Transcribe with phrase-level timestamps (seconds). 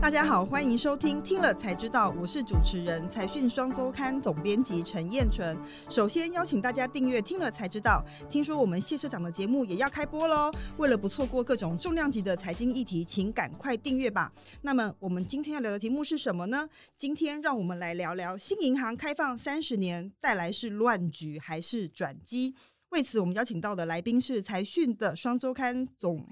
[0.00, 5.54] 大家好，欢迎收听《听了才知道》，我是主持人财讯双周刊总编辑陈燕纯。
[5.90, 10.50] 首先邀请大家订阅《听了才知道》，听说我们谢社长的节目也要开播喽。
[10.78, 14.32] 为了不错过各种重量级的财经议题，请赶快订阅吧。
[14.62, 16.66] 那么我们今天要聊的题目是什么呢？
[16.96, 22.54] 今天让我们来聊聊新银行开放三十年带来是乱局还是转机？
[22.88, 26.26] 为此，我们邀请到的来宾是财讯的双周刊总。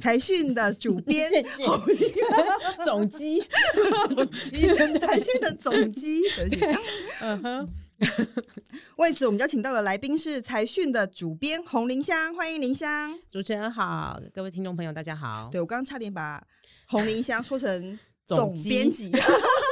[0.00, 1.30] 财讯的主 编，
[2.84, 3.44] 总机，
[4.14, 4.66] 总机，
[4.98, 6.22] 财讯的总机，
[7.20, 7.68] 嗯哼。
[8.96, 13.16] 为此，我们邀请到的来宾是财讯的主编洪林香，欢迎林香。
[13.30, 15.48] 主持人好，各位听众朋友，大家好。
[15.50, 16.42] 对我刚刚差点把
[16.88, 19.12] 洪林香说成总编辑。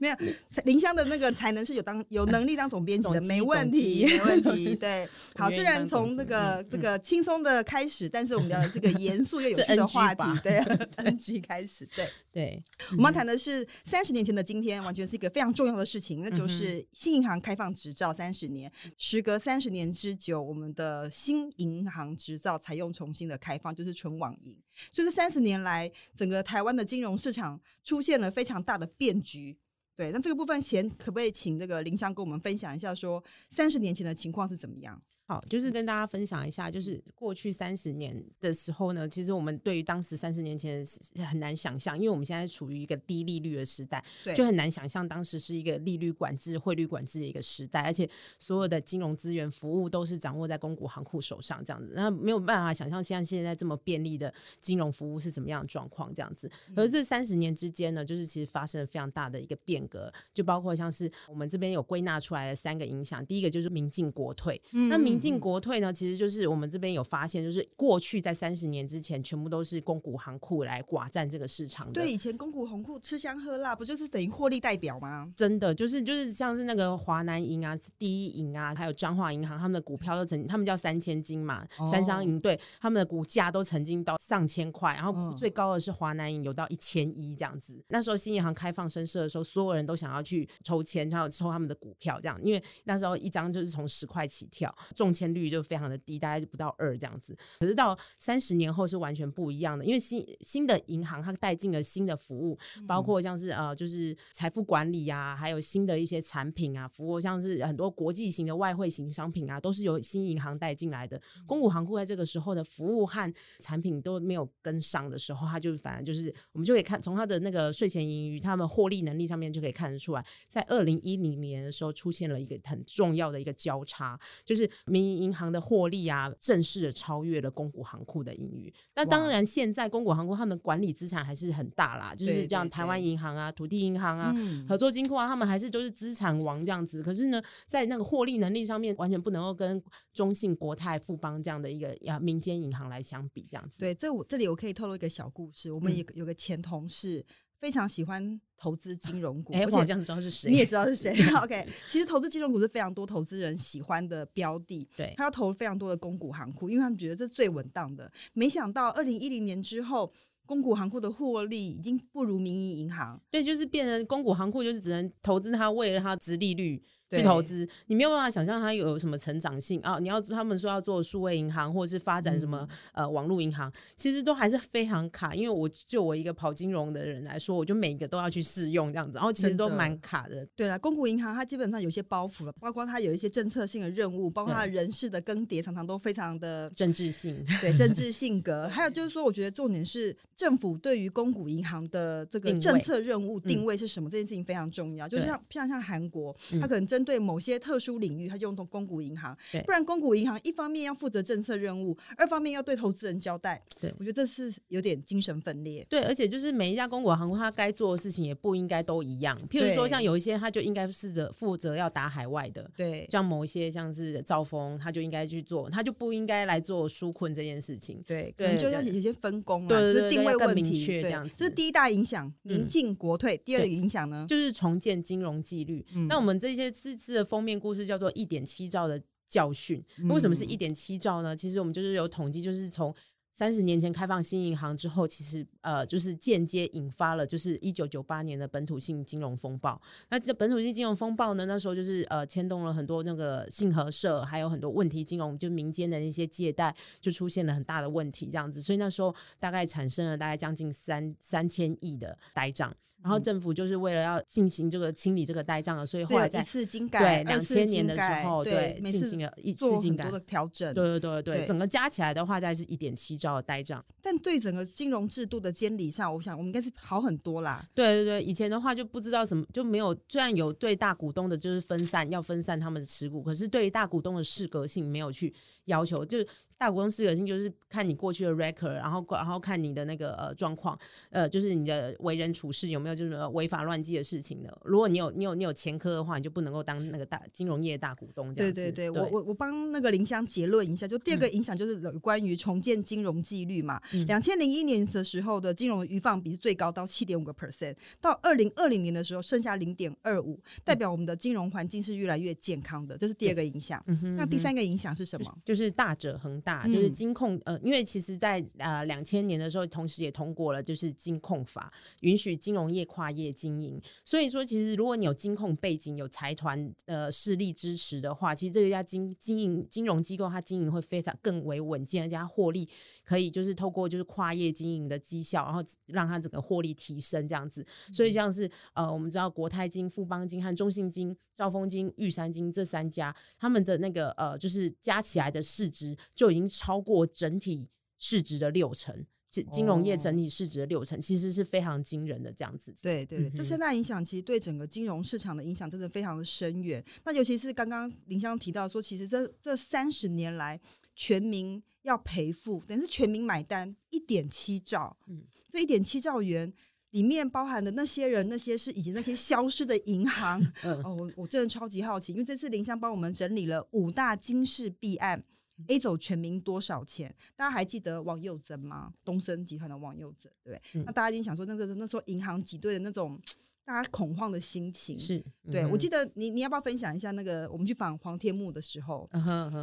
[0.00, 0.16] 没有
[0.64, 4.74] 林香的那个才能是有当有能力当总编辑的，没问题，没问题。
[4.76, 10.58] 对，好，虽然从那个这个轻松的开始，但是我们聊的这个严肃又有趣的 话题，对，
[11.04, 12.62] NG 开始，对对。
[12.90, 24.56] 我们要谈的是三十年前的今天，完全是一个非常重要的事情，那就是新银行开放执照三十年，时隔三十年之久，我们的新银行执照采用重新的开放，就是纯网银。
[24.92, 29.58] 所以这三十年来，整个台湾的金融市场出现了非常大的变局。
[30.02, 35.00] 对，那这个部分先可不可以请这个林香跟我们分享一下，说三十年前的情况是怎么样？
[35.32, 40.84] 好，就是跟大家分享一下，就是过去三十年的时候呢，其实我们对于当时三十年前
[41.26, 44.04] 很难想象，因为我们现在处于一个低利率的时代，
[44.36, 48.06] 就很难想象当时是一个利率管制、汇率管制的一个时代，而且
[48.38, 56.50] 所有的金融资源服务都是掌握在公股行库手上这样子，那没有办法想象像现在这么便利的金融服务是怎么样的状况这样子。
[56.76, 64.60] 而这三十年之间呢，就是其实发生了非常大的一个变革，就包括像是我们这边有归纳出来的三个影响，第一个就是民进国退，
[64.90, 71.92] 那民进国退呢，其实就是我们这边有发现，就是过去在三十年之前，全部都是公股行库来寡占这个市场的。
[71.92, 75.32] 对，以前公股行库吃香喝辣，不就是等于获利代表吗？
[75.36, 87.74] 真的，就是就是像是那个华南银啊、第一银啊，还有彰化银行，他们的股票都曾，他们叫三千金嘛，三商银对，他们的股价都曾经到上千块，然后最高的是华南银有到一千一这样子。
[87.88, 95.52] 那时候新银行开放申设的时候，所有人都想要去抽签，然后抽他们的股票，这样，因为那时候一张就是从十块起跳，中签率。
[95.52, 97.36] 就非常的低，大概就不到二这样子。
[97.60, 111.20] 可是到三十年后是完全不一样的，因为新新的银行它带进了新的服务，包括像是呃就是财富管理啊，还有新的一些产品啊服务，像是很多国际型的外汇型商品啊，都是由新银行带进来的。
[111.44, 128.70] 公股行库在这个时候的服务和产品都没有跟上的时候，它就反而就是我们就可以看从它的那个税前盈余、他们获利能力上面就可以看得出来，在二零一零年的时候出现了一个很重要的一个交叉，就是民营银行的获利啊，正式的超越了公股行库的盈余。
[128.94, 134.34] 那当然，现在公股行库他们管理资产还是很大啦，就是这样，台湾银行啊、土地银行啊、
[134.68, 137.02] 合作金库啊，他们还是都是资产王这样子。
[137.02, 139.82] 可是呢，在那个获利能力上面，完全不能够跟
[140.12, 143.78] 中信、国泰、富邦这样的一个呀民间银行来相比，这样子。
[143.78, 147.24] 对，这我这里我可以透露一个小故事，我们有有个前同事。
[147.62, 151.14] 非常喜欢投资金融股，而且这样知道是谁，你也知道是谁。
[151.40, 158.10] OK，其实投资金融股是非常多投资人喜欢的标的，对，他要投非常多的公股行库，因为他们觉得这是最稳当的。
[158.32, 160.12] 没想到二零一零年之后，
[160.44, 166.82] 公股行库的获利已经不如民营银行，对，就是变成公股行库就是只能投资它为了它殖利率。
[167.18, 169.98] 去投资，你没有办法想象它有什么成长性啊！
[169.98, 175.34] 你要他们说要做数位银行，或者是发展什么呃网络银行，其实都还是非常卡。
[175.34, 180.46] 因为我就我一个跑金融的人来说，我就每一个都要去试用这样子，然后其实都蛮卡的。
[180.56, 188.68] 对了，公股银行它基本上有些包袱了，包括它有一些政策性的任务，包括它人事的更迭，常常都非常的政治性，对政治性格。
[188.68, 195.08] 还有就是说，我觉得重点是政府对于公股银行的这个政策任务定位是什么，这件事情非常重要。
[195.08, 203.60] 就像像像韩国，它可能针对某些特殊领域，它就用公股银行，不然公股银行一方面要负责政策任务，二方面要对投资人交代。
[203.80, 205.84] 对我觉得这是有点精神分裂。
[205.90, 209.36] 对，而且就是每一家公股行，它该做的事情也不应该都一样。
[209.50, 212.70] 譬如说，像有一些，他就应该试着负责要打海外的。
[212.76, 218.00] 对，像某一些像是兆丰，他就应该去做，他就不应该来做纾困这件事情。
[218.06, 221.00] 对，对，就要有些分工啊，就是定位问题。
[221.02, 223.36] 这样子，这是第一大影响，民进国退。
[223.38, 225.84] 第二个影响呢，就是重建金融纪律。
[226.08, 229.82] 那我们这些字字的封面故事叫做一点七兆的教训。
[230.08, 231.34] 为什么是一点七兆呢？
[231.34, 232.94] 其实我们就是有统计，就是从
[233.34, 239.80] 三十年前开放新银行之后，其实呃，就是间接引发了就是一九九八年的本土性金融风暴。
[240.10, 248.60] 那这本土性金融风暴呢，那时候就是呃牵动了很多那个信合社，还有很多问题金融，就民间的那些借贷就出现了很大的问题，这样子。
[248.60, 252.76] 所以那时候大概产生了大概将近三三千亿的呆账。
[253.02, 263.84] 然后政府就是为了要进行这个清理这个呆账了，所以后来在一次精改，对两千年的时候，对进行了一次精改的调整，对对对对，整个加起来的话，大概是一点七兆的呆账。
[264.00, 267.68] 但对整个金融制度的监理上，我想我们应该是好很多啦。
[267.74, 275.34] 对对对，以前的话就不知道什么，就没有虽然有对大股东的就是分散，要分散他们的持股，可是对于大股东的适格性没有去
[275.64, 276.18] 要求，就。
[276.62, 280.78] 大股东适格性就是看你过去的 record，然后然后看你的那个呃状况，
[281.10, 284.58] 呃，就是你的为人处事有没有就是违法乱纪的事情的。
[284.64, 288.54] 如果你有你有你有前科的话，你就不能够当那个大金融业大股东这样。
[288.54, 293.82] 对对对，我我我帮那个林香结论一下，就第二个影响就是有关于重建金融纪律嘛。
[294.06, 303.82] 两千零一年的时候的金融余放比是最高到七点五个 percent，到二零二零年的时候剩下零点二五，代表我们的金融环境是越来越健康的，这是第二个影响。
[304.16, 305.36] 那第三个影响是什么？
[305.44, 306.51] 就是大者恒大。
[306.66, 313.80] 就是金控呃，因为其实，在呃两千年的时候，同时也通过了就是金控法，允许金融业跨业经营。
[314.04, 322.68] 所以说，其实如果你有金控背景、有财团呃势力支持的话，其实这家经经营金融机构它经营会非常更为稳健，而且获利
[323.04, 327.66] 可以就是透过就是跨业经营的绩效，然后让它整个获利提升这样子。
[327.92, 336.48] 所以像是呃，我们知道国泰金、富邦金和中信金、兆丰金、玉山金这三家，他们的那个呃，就是加起来的市值就已经。
[336.62, 337.66] 超过整体
[337.98, 338.94] 市值的六成，
[339.28, 342.72] 金金融业整体市值的六成，其实是非常惊人的这样子。
[342.82, 346.84] 对对，这三大影响其实对整个金融市场的影响真的非常的深远。
[347.04, 350.60] 那尤其是刚刚林香提到说，其实这这三十年来，
[350.94, 354.96] 全民要赔付，等于是全民买单一点七兆。
[355.06, 356.52] 嗯，这一点七兆元
[356.90, 360.40] 里面包含的那些人，那些是以及那些消失的银行。
[360.64, 365.24] 嗯哦，我我真的超级好奇，因为这次林香帮我们整理了五大金市弊案。
[365.68, 367.14] A 走全民多少钱？
[367.36, 368.92] 大家还记得王佑珍吗？
[369.04, 373.20] 东森集团的王佑珍，对那大家一定想说，那个那时候银行挤兑的那种
[373.64, 375.64] 大家恐慌的心情，是对。
[375.66, 379.08] 我记得你你要不要分享一下那个我们去访黄天木的时候，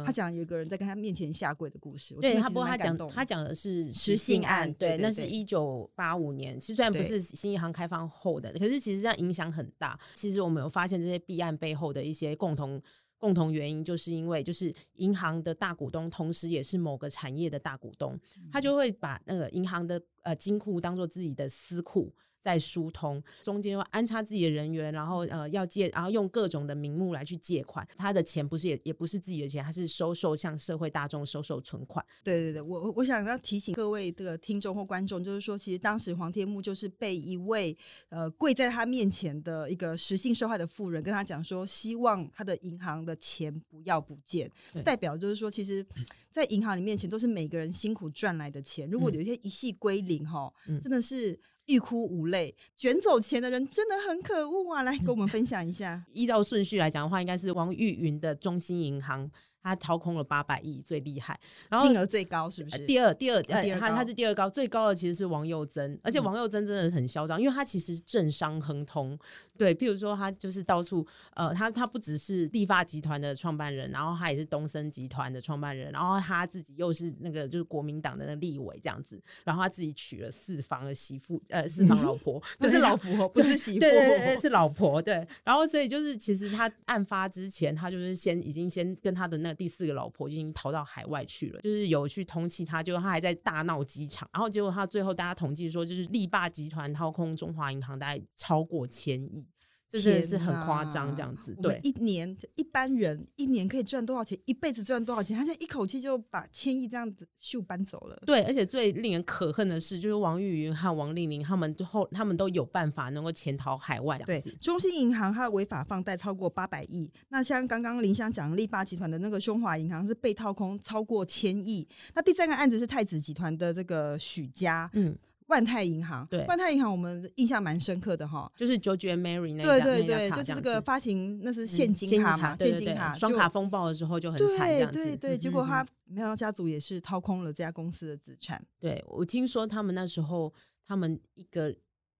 [0.06, 2.14] 他讲有个人在跟他面前下跪的故事。
[2.20, 9.98] 对他，不过他讲他讲的是失信案，对，那是一九八五年，其实虽然不是新银行开放后的，可是其实这样影响很大。
[10.14, 12.82] 其实我们有发现这些弊案背后的一些共同。
[13.18, 18.18] 共同原因就是因为，就是银行的大股东，同时也是某个产业的大股东，
[18.50, 22.10] 他就会把那个银行的呃金库当做自己的私库。
[22.40, 27.86] 在疏通中间，又安插自己的人员，然后呃要借，然后用各种的名目来去借款。
[27.96, 32.04] 他的钱不是也也不是自己的钱，他是收受向社会大众收受存款。
[32.24, 37.76] 对对对，我我我想要提醒各位的听众或观众，就是说，其实当时黄天木就是被一位
[38.08, 44.50] 呃跪在他面前的一个实性受害的妇人跟他讲说，希望他的银行的钱不要不见，
[44.84, 45.84] 代表就是说，其实，
[46.32, 51.38] 在银行里面钱都是每个人辛苦赚来的钱，如果有一天一系归零哈，真的是。
[51.70, 54.82] 欲哭无泪，卷走钱的人真的很可恶啊！
[54.82, 56.04] 来跟我们分享一下。
[56.12, 59.30] 依照顺序来讲的话，应该是王玉云的中心银行。
[59.62, 62.78] 他掏空了八百亿，最厉害，然后金额最高是不是？
[62.86, 69.18] 第二，第二，呃，他他是第二高，最高的其实是王佑珍，而且王佑珍真的很嚣张，因为他其实政商亨通，
[69.58, 89.49] 对，譬如说他就是到处，呃，他他不只是立发集团的创办人，然后他也是东森集团的创办人，然后他自己又是那个就是国民党的那立委这样子，然后他自己娶了四房的媳妇，呃，四房老婆， 不是老婆，不是媳妇，对对对，是老婆，对，然后所以就是其实他案发之前，他就是先已经先跟他的那。
[89.54, 99.46] 第四个老婆已经逃到海外去了，就是有去通缉他，就他还在大闹机场，然后结果他最后大家统计说，就是力霸集团掏空中华银行，大概超过千亿。
[99.90, 101.52] 这真的是很夸张，这样子。
[101.60, 104.38] 对，一年一般人一年可以赚多少钱？
[104.44, 105.36] 一辈子赚多少钱？
[105.36, 108.16] 他现在一口气就把千亿这样子秀搬走了。
[108.24, 114.16] 对，而且最令人可恨的是，就是王玉云和王丽玲他们后，他们都有办法能够潜逃海外。
[114.24, 117.10] 对，中信银行它违法放贷超过八百亿。
[117.30, 121.88] 那像刚刚林香讲，力霸集团的那个中华银行是被掏空超过千亿。
[122.14, 125.18] 那第三个案子是太子集团的这个许家，嗯。
[125.50, 138.64] 万泰银行，对，万泰银行我们印象蛮深刻的哈，就是 George and Mary 那对对对，就是这个发行那是现金卡嘛，现金卡双卡风暴的时候就很惨，对对对，结果他没想到家族也是掏空了这家公司的资产。
[138.78, 140.52] 对我听说他们那时候，
[140.86, 141.72] 他们一个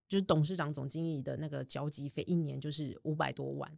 [0.08, 3.70] 就是董事长、总经理的那个交集费一年就是五百多万。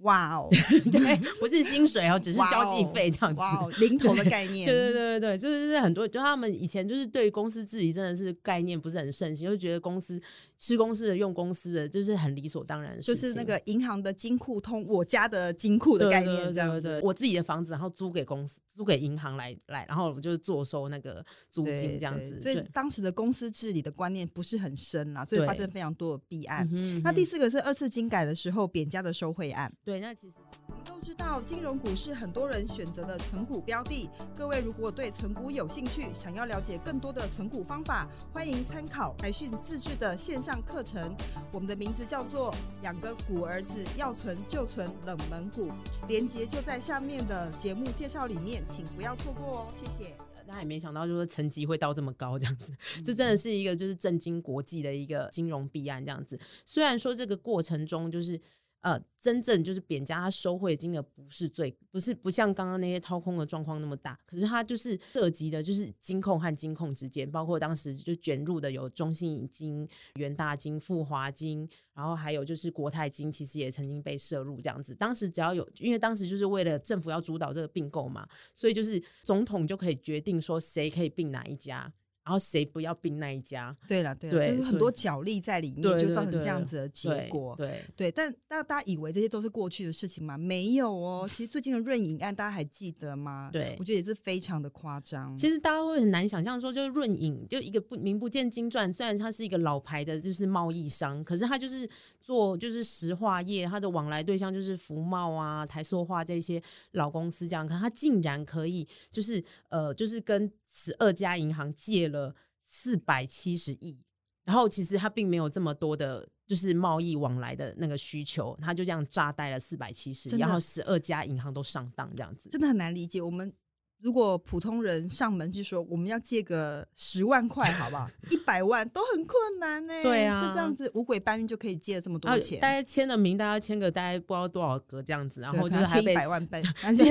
[0.00, 0.48] 哇哦，
[0.92, 3.40] 对，不是薪水哦，只是交际费这样子。
[3.40, 4.66] 哇哦，零头的概念。
[4.68, 10.20] 对对对对对，就是很多，就他们以前就是对于公司治理真的是概念不是很盛行，就觉得公司
[10.56, 13.22] 吃公司的用公司的，就是很理所当然的事情。
[13.22, 17.00] 就是那个银行的金库通我家的金库的概念，这样子。
[17.02, 22.40] 我自己的房子，然后租给公司，租给银行来来，然后我就坐收那个租金这样子。
[22.40, 26.68] 所以当时的公司治理的观念不是很深啦，所以发生非常多的弊案。
[27.02, 29.70] 那第四个是二次金改的时候扁家的收贿案。
[29.90, 30.36] 对，那其实。
[30.68, 34.08] 我们都知道，金融股是很多人选择的存股标的。
[34.38, 41.12] 各位如果对存股有兴趣，想要了解更多的存股方法，欢迎参考台讯自制的线上课程。
[41.52, 42.54] 我们的名字叫做
[42.84, 45.72] “养个股儿子，要存就存冷门股”，
[46.06, 49.66] 连接就在下面的节目介绍里面，请不要错过哦。
[49.74, 50.14] 谢谢。
[50.46, 52.72] 大家也没想到，就是层级会到这么高，这样子，
[53.04, 56.38] 这真的是一个就是震惊国际的一个金融弊案，这样子。
[56.64, 58.40] 虽然说这个过程中就是。
[58.82, 74.94] 呃，真正就是扁家，他收贿金额不是最，不是不像刚刚那些掏空的状况那么大，可是他就是涉及的，就是金控和金控之间，包括当时就卷入的有中信金、元大金、富华金，然后还有就是国泰金，其实也曾经被涉入这样子。
[74.94, 81.92] 当时只要有，因为当时就是为了政府要主导这个并购嘛，所以就是总统就可以决定说谁可以并哪一家。
[82.30, 83.76] 然后谁不要并那一家？
[83.88, 87.56] 对了，对了，就是很多角力在里面，就造成这样子的结果。
[87.56, 90.38] 对对，但但大家以为这些都是过去的事情吗？
[90.38, 93.50] 没有哦，其实最近的润影案大家还记得吗？
[93.52, 95.36] 对，我觉得也是非常的夸张。
[95.36, 112.08] 其实大家会很难想象，说就是润影就一个不名不见经传，虽然它是一个老牌的，就是贸易商，可是它就是做就是石化业，它的往来对象就是福茂啊、台塑化这些老公司这样，可它竟然可以就是呃，就是跟十二家银行借。
[112.10, 112.34] 了
[112.72, 113.98] 四百七十亿，
[114.44, 123.20] 然后其实他并没有这么多的，就是贸易往来的那个需求，他就这样炸贷了四百七十亿，然后十二家银行都上当，这样子真的很难理解。
[123.20, 123.52] 我们。
[124.02, 128.08] 如果普通人上门去说我们要借个十万块，好不好？
[128.30, 130.02] 一百万都很困难呢。
[130.02, 132.58] 对啊，就这样子五鬼搬运就可以借这么多钱。
[132.60, 137.04] 大家签了名，大家签个大概不知道多少个这样子，然后就是还一百万被，而且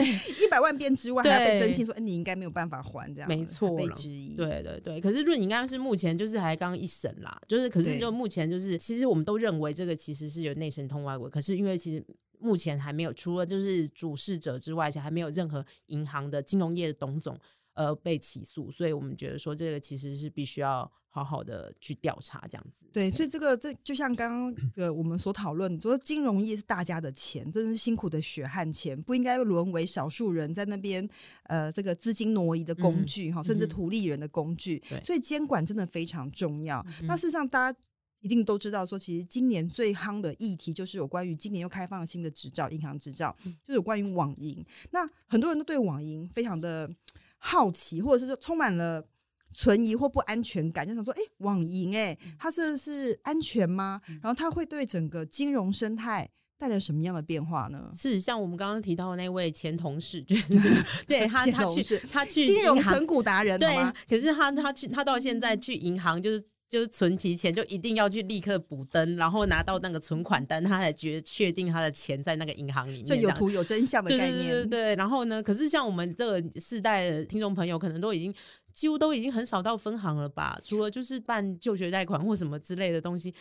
[0.43, 3.29] 一百万变之外还要被征信说，哎，你应该没有办法还这样。
[3.29, 4.35] 没错，被质疑。
[4.35, 12.03] 对对对，可是润应该是目前就是还刚一审啦，就是可是就目前就是其实我们都认为这个其实是有内神通外鬼，可是因为其实。
[12.39, 17.37] 目前还没有，除了就是主事者之外，而且还没有任何银行的金融业的董总
[17.73, 22.85] 呃被起诉，所以我们觉得说这个其实是必须要好好的去调查这样子。
[22.93, 31.07] 对，所以这个这就像刚刚呃我们所讨论，说金融业是大家的钱，真是辛苦的血汗钱，不应该沦为少数人在那边
[31.43, 34.81] 呃这个资金挪移的工具哈，甚至图利人的工具。
[35.03, 36.85] 所以监管真的非常重要。
[37.03, 37.79] 那事实上大家。
[38.21, 44.65] 一定都知道，说其实今年最夯的议题就是有关于今年又开放了新的执照，银行执照，就是有关于网银。
[44.91, 46.89] 那很多人都对网银非常的
[47.37, 49.07] 好奇，或者是说充满了
[49.51, 54.01] 存疑或不安全感，就想说：哎，网银，哎，它是是安全吗？
[54.21, 57.89] 然后它会对整个金融生态带来什么样的变化呢？
[57.95, 60.69] 是像我们刚刚提到的那位前同事，就是
[61.07, 63.73] 对他他去他去金融存股达人，对，
[64.09, 66.43] 可是他他去他到现在去银行就是。
[66.69, 73.05] 就是存提前就一定要去立刻补登，然后拿到那个存款单，他才觉确定他的钱在那个银行里面。
[73.05, 74.37] 这有图有真相的概念。
[74.37, 74.95] 对对对对。
[74.95, 75.41] 然后呢？
[75.41, 78.33] 可是像我们这个世代的听众朋友，可能都已经。
[78.79, 80.57] 几乎都已经很少到分行了吧？
[80.63, 83.35] 除了就是办就学贷款或什么之类的东西，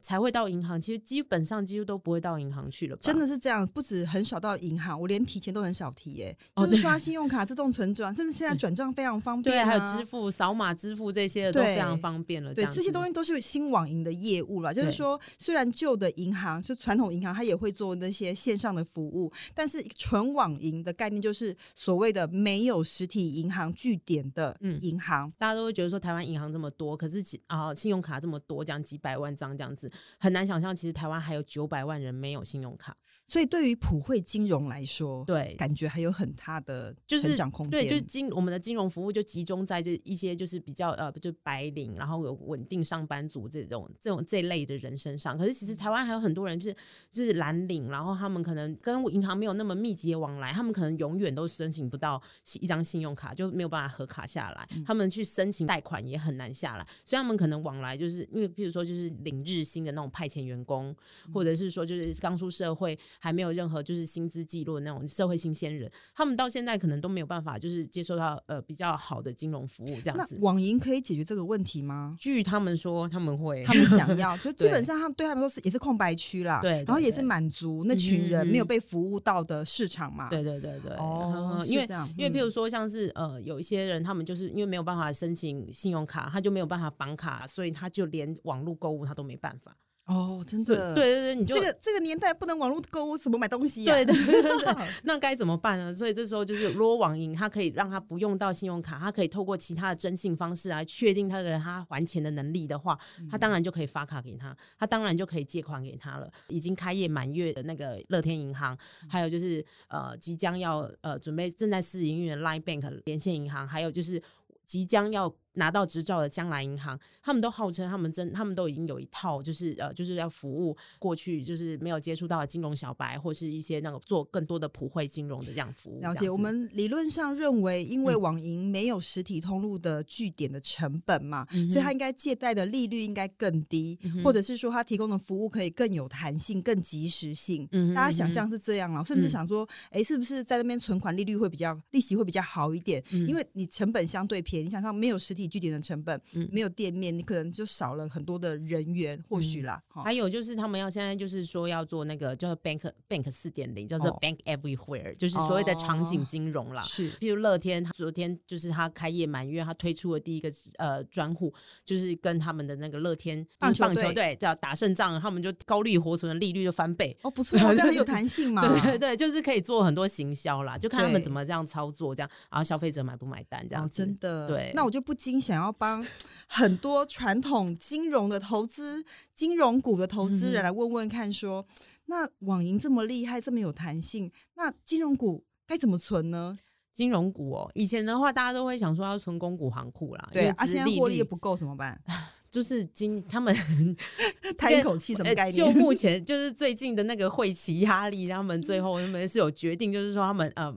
[0.00, 0.80] 才会到银行。
[0.80, 2.96] 其实基本上几乎都不会到银行去了。
[2.96, 6.22] 真的是这样，不止很少到银行，我连提钱都很少提。
[6.22, 9.54] 哎，就是刷信用卡自动存转，甚至现在转账非常方便。
[9.54, 12.54] 对，还有支付、扫码支付这些都非常方便了。
[12.54, 14.72] 对，这些东西都是新网银的业务了。
[14.72, 25.32] 就是说，虽然旧的银行就传统银行，它也会做那些线上的服务，但是纯网银的概念就是所谓的没有实体银行据点的银行。
[25.38, 32.96] 大家都会觉得说台湾银行这么多，可是其啊信用卡这么多，讲几百万张这样子，很难想象其实台湾还有九百万人没有信用卡。
[33.28, 37.82] 所以对于普惠金融来说，对感觉还有很大的成长空间。
[37.82, 45.36] 对，就是金我们的金融服务就集中在这一些就是比较呃，就白领，然后有稳定上班族这种这种这类的人身上。
[45.36, 46.74] 可是其实台湾还有很多人是
[47.10, 52.20] 就是蓝领，然后他们可能跟银行没有那么密集的往来，他们可能永远都申请不到
[52.58, 60.96] 一张信用卡，就没有办法核卡下来，他们去申请贷款也很难下来，所以他们可能往来就是因为，譬如说就是领日薪的那种派遣员工，
[61.34, 70.36] 或者是说就是刚出社会还没有任何就是薪资记录的那种社会新鲜人，他们到现在可能都没有办法就是接受到呃比较好的金融服务这样子。
[70.40, 72.16] 网银可以解决这个问题吗？
[72.18, 80.28] 据他们说他们会，他们想要，就基本上他们对他们都是也是空白区啦，对，然后也是满足那群人没有被服务到的市场嘛。
[80.28, 89.76] 对对对对，哦，因为这样，因为譬如说像是呃有一些人，他们就是因为没有办法申请信用卡，他就没有办法绑卡，所以他就连网络购物他都没办法。
[90.08, 93.94] 哦，真的，对对对，你就这个这个年代不能网络购物，怎么买东西呀？
[93.94, 94.74] 对对对
[95.04, 95.94] 那该怎么办呢？
[95.94, 102.98] 所以这时候就是，如果网银它可以让他不用到信用卡，他可以透过其他的征信方式来确定他的人他还钱的能力的话，
[103.30, 106.30] 他当然就可以发卡给他，他当然就可以借款给他了。
[106.48, 108.74] 已经开业满月的那个乐天银行，
[109.10, 114.22] 还有就是呃即将要呃准备正在试营运的 Line Bank 连线银行，还有就是
[114.64, 115.30] 即将要。
[115.58, 126.00] 拿到执照的将来银行，他们都号称他们真，他们都已经有一套，就是呃，就是要服务过去就是没有接触到的金融小白，或是一些那个做更多的普惠金融的这样服务。
[126.00, 137.66] 了解，我们理论上认为，因为网银没有实体通路的据点的成本嘛，所以它应该借贷的利率应该更低，或者是说它提供的服务可以更有弹性、更及时性。
[137.94, 143.02] 大家想象是这样啊，甚至想说，哎，是不是在那边存款利率会比较利息会比较好一点？
[143.26, 149.82] 因为你成本相对便宜，你想象没有实体据点的成本，没有店面，你可能就少了很多的人员，或许啦。
[150.04, 156.82] 还有就是他们要现在就是说要做那个叫做 bank bank 四点零，叫做 bank everywhere，就是所谓的场景金融啦。
[156.82, 161.52] 是，譬如乐天，他昨天就是他开业满月，他推出了第一个呃专户，
[161.84, 167.16] 就是跟他们的那个乐天棒球队叫打胜仗，他们就高利活存的利率就翻倍。
[167.22, 168.62] 哦，不错，这样有弹性 嘛？
[168.62, 173.88] 对对对，就是可以做很多行销啦，就看他们怎么这样操作，这样然后消费者买不买单这样。
[173.90, 176.04] 真的，对，那我就不禁想要帮
[176.48, 181.64] 很多传统金融的投资、金融股的投资人来问问看，说
[182.06, 186.58] 那网银这么厉害，这么有弹性，那金融股该怎么存呢？
[186.92, 192.00] 金融股哦，以前的话大家都会想说要存公股行库啦，对啊，现在获利也不够怎么办？
[192.50, 193.54] 就是金他们
[194.58, 195.52] 叹一口气， 什么概念？
[195.52, 200.74] 就目前就是最近的那个会期压力，他们最后他们是有决定，就是说他们呃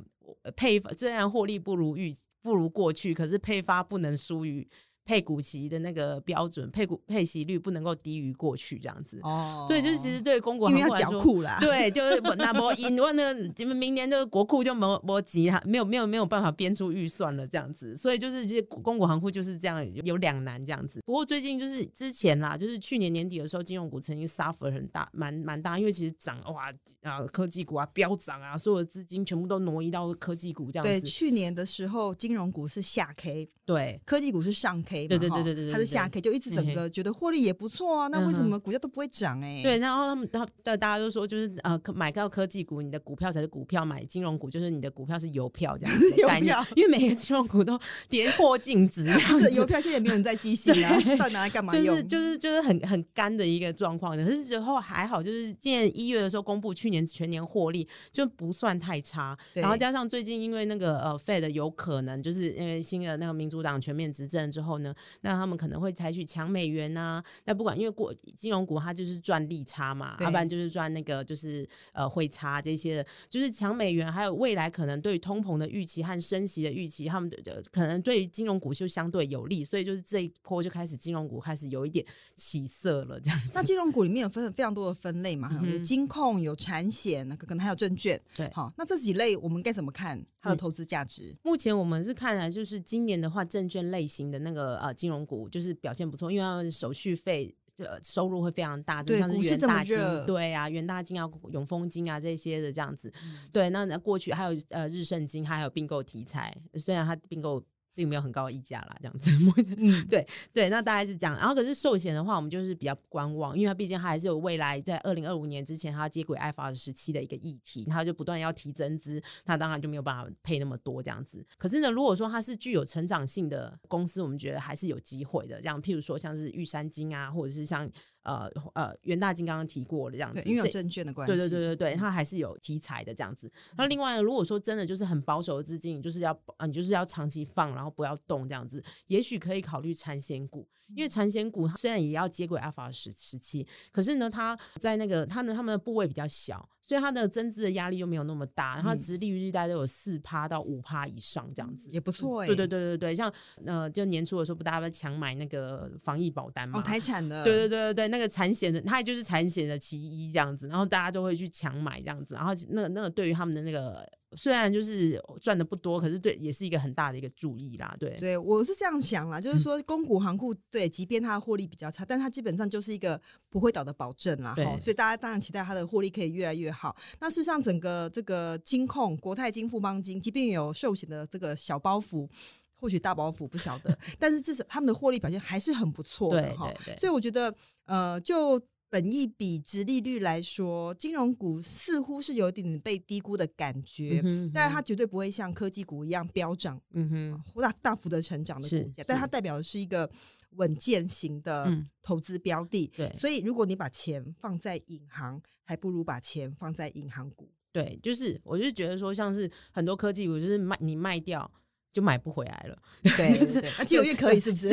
[0.56, 4.68] 配虽然获利不如预不如过去，可是配发不能输于。
[5.04, 9.20] 配股息的那个标准，配股配息率不能够低于过去这样子。
[9.24, 21.02] 哦，对，就是其实对公股行库啦，对， 就是那波因为那个你们明年的国库就没没急哈，没有没有没有办法编出预算了这样子，所以就是这些公股行库就是这样有两难这样子。
[21.04, 30.90] 不过最近就是之前啦，就是去年年底的时候，金融股曾经 suffer 很大，蛮蛮大，因为其实涨哇啊科技股啊飙涨啊，所有的资金全部都挪移到科技股这样子。
[30.90, 34.91] 对，去年的时候金融股是下 K，对，科技股是上 K。
[35.08, 38.08] 对对对对对，它是下 K，就一直整个觉得获利也不错啊。
[38.08, 39.42] 那为什么股价都不会涨？
[39.42, 46.56] 哎，对，然后他们，然后大家都说，就是呃，买到科技股，你的股票才是股票；买金融股，就是你的股票是邮票这样子概念。
[46.76, 49.06] 因为每个金融股都跌破净值，
[49.54, 51.86] 邮票现在也没有人在寄信啊， 到底拿来干嘛用？
[51.86, 54.16] 就是就是就是很很干的一个状况。
[54.16, 59.38] 可是之后还好，就是今年一月的时候公布去年全年获利就不算太差。
[59.54, 64.94] 然后加上最近因为那个呃 Fed 有可能就是因为新的那个民主党全面执政之后呢。
[65.22, 83.40] 那他们可能会采取抢美元啊，那不管因为过金融股它就是赚利差嘛，要不然就是赚那个就是呃汇差这些的，就是抢美元，还有未来可能对于通膨的预期和升息的预期，他们的可能对于金融股就相对有利，所以就是这一波就开始金融股开始有一点起色了这样。
[83.54, 88.20] 那金融股里面有分非常多的分类嘛，有金控、有产险，可能还有证券。
[88.36, 91.36] 对，好，那这几类我们该怎么看它的投资价值？
[91.44, 103.12] 目前我们是看来就是今年的话，证券类型的那个呃金融股就是表现不错，因为手续费呃收入会非常大，就，像是元大金，对对啊，元大金啊、永丰金啊这些的这样子。
[103.52, 107.64] 对，那那过去还有呃日盛金，还有并购题材，虽然它并购。
[107.94, 109.32] 并没有很高溢价啦，这样子。
[109.78, 111.36] 嗯， 对对，那大概是这样。
[111.36, 121.46] 然后可是寿险的话，我们就是比较观望，因为它毕竟它还是有未来在二零二五年之前，它接轨 IFRS 十七的一个议题，它就不断要提增资，它当然就没有办法配那么多这样子。
[121.58, 125.60] 可是呢，如果说它是具有成长性的公司，我们觉得还是有机会的。
[125.62, 127.90] 这样，譬如说像是玉山金啊，或者是像
[128.24, 133.52] 呃呃袁大金刚刚提过的这样子，因为有证券的关系，对对对对对，它还是有题材的这样子。
[133.78, 140.68] 那另外，如果说真的就是很保守的资金，你就是要啊，你就是要长期放，然后不要动这样子，也许可以考虑产险股。
[140.96, 152.48] 因为产险股虽然也要接轨阿法时时期，可是呢，它在那个它的它们的部位比较小，所以它的增资的压力又没有那么大，然后殖利率大概都有四趴到五趴以上这样子，也不错哎。
[152.48, 153.32] 对对对对对，像
[153.66, 164.08] 呃，就年初的时候不大家在抢买那个防疫保单嘛，哦，台产的，对对对对对，那个产险的，它也就是产险的其一这样子，然后大家都会去抢买这样子，然后那个那个对于他们的那个。
[164.36, 167.96] 虽然就是赚的不多，可是对也是一个很大的一个注意啦。
[168.00, 174.56] 对，对我是这样想啦，就是说，公股行库对，即便它的获利比较差，但它基本上就是一个不会倒的保证啦。
[174.56, 176.96] 哈，所以大家当然期待它的获利可以越来越好。
[177.20, 182.30] 那事实上，整个这个金控、国泰金、富邦金，即便有寿险的这个小包袱，
[182.76, 186.72] 或许大包袱不晓得， 但是至少他们的获利表现还是很不错的哈。
[186.98, 187.54] 所以我觉得，
[187.86, 188.62] 呃，就。
[188.92, 194.22] 本益比、值利率来说，金融股似乎是有一点被低估的感觉，
[194.54, 200.12] 但是它绝对不会像科技股一样飙涨，嗯哼，大大幅的成长的股价，但它代表的是一个
[200.58, 201.72] 稳健型的
[202.04, 202.92] 投资标的。
[202.98, 207.50] 对，所以如果你把钱放在银行，还不如把钱放在银行股。
[207.72, 211.50] 对，就是我就觉得说，像是很多科技股，就是卖你卖掉。
[211.94, 212.78] 就买不回来了，
[213.18, 214.70] 对， 就是金融业可以是不是？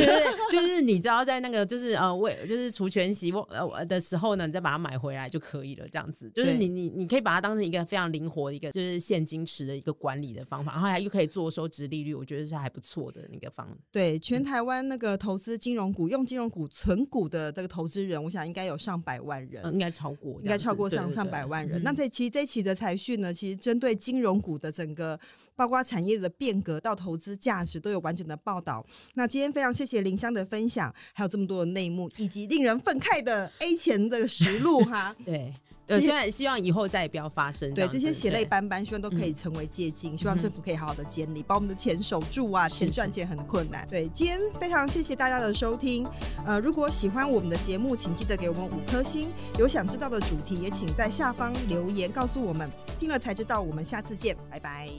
[0.52, 13.68] 就是你知道在那个就是呃为就是除权息呃的时候呢，你再把它买回来就可以了，这样子，就是你你你可以把它当成一个非常灵活的一个就是现金池的一个管理的方法，然后还又可以做收值利率，我觉得是还不错的那个方。
[13.90, 21.82] 对，全台湾那个投资金融股用金融股存股的这个投资人，我想应该有上百万人，应该超过，应该超过上上百万人。
[21.82, 25.18] 那这其实这期的财讯呢，其实针对金融股的整个
[25.56, 28.84] 包括产业的变革到投资价值都有完整的报道。
[29.14, 35.14] 那今天非常谢谢林香的分享，还有这么多的内幕，以及令人愤慨的 A 钱的实录哈。
[35.24, 35.52] 对。
[35.88, 37.72] 呃， 现在希望以后再也不要发生。
[37.72, 40.14] 对，这些血泪斑斑，希望都可以成为借鉴。
[40.18, 42.68] 希望政府可以好好的监理，把我们的钱守住啊！
[42.68, 43.88] 钱赚钱很困难。
[43.88, 46.06] 对，今天非常谢谢大家的收听。
[46.44, 49.30] 呃，如果喜欢我们的节目，请记得给我们五颗星。
[49.58, 52.70] 有想知道的主题，也请在下方留言告诉我们。
[53.00, 54.90] 听了才知道，我们下次见，拜拜。